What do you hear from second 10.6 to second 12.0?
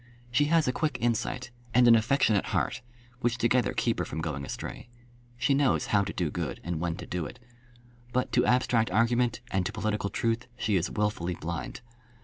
is wilfully blind.